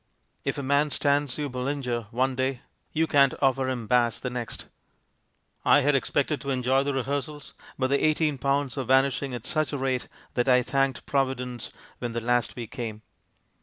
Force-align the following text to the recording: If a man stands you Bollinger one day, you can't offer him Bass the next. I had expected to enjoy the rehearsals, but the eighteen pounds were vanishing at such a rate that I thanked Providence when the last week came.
If 0.43 0.57
a 0.57 0.63
man 0.63 0.89
stands 0.89 1.37
you 1.37 1.47
Bollinger 1.47 2.07
one 2.09 2.35
day, 2.35 2.61
you 2.91 3.05
can't 3.05 3.35
offer 3.39 3.69
him 3.69 3.85
Bass 3.85 4.19
the 4.19 4.31
next. 4.31 4.65
I 5.63 5.81
had 5.81 5.93
expected 5.93 6.41
to 6.41 6.49
enjoy 6.49 6.81
the 6.81 6.91
rehearsals, 6.95 7.53
but 7.77 7.91
the 7.91 8.03
eighteen 8.03 8.39
pounds 8.39 8.75
were 8.75 8.83
vanishing 8.83 9.35
at 9.35 9.45
such 9.45 9.71
a 9.73 9.77
rate 9.77 10.07
that 10.33 10.49
I 10.49 10.63
thanked 10.63 11.05
Providence 11.05 11.69
when 11.99 12.13
the 12.13 12.19
last 12.19 12.55
week 12.55 12.71
came. 12.71 13.03